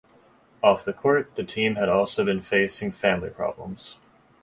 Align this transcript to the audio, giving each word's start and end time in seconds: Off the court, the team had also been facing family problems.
Off 0.63 0.83
the 0.83 0.93
court, 0.93 1.35
the 1.35 1.43
team 1.43 1.75
had 1.75 1.87
also 1.87 2.25
been 2.25 2.41
facing 2.41 2.91
family 2.91 3.29
problems. 3.29 3.99